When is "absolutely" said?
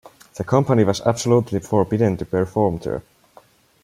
1.01-1.59